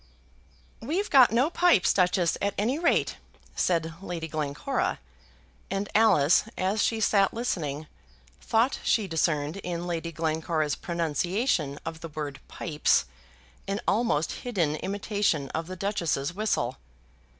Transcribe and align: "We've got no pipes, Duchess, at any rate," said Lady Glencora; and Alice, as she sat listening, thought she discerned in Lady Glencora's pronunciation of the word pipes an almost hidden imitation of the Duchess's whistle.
"We've 0.79 1.11
got 1.11 1.31
no 1.31 1.51
pipes, 1.51 1.93
Duchess, 1.93 2.35
at 2.41 2.55
any 2.57 2.79
rate," 2.79 3.17
said 3.55 3.93
Lady 4.01 4.27
Glencora; 4.27 4.97
and 5.69 5.89
Alice, 5.93 6.45
as 6.57 6.81
she 6.81 6.99
sat 6.99 7.35
listening, 7.35 7.85
thought 8.41 8.79
she 8.83 9.07
discerned 9.07 9.57
in 9.57 9.85
Lady 9.85 10.11
Glencora's 10.11 10.73
pronunciation 10.75 11.77
of 11.85 11.99
the 12.01 12.09
word 12.09 12.39
pipes 12.47 13.05
an 13.67 13.79
almost 13.87 14.31
hidden 14.41 14.75
imitation 14.77 15.49
of 15.49 15.67
the 15.67 15.75
Duchess's 15.75 16.33
whistle. 16.33 16.77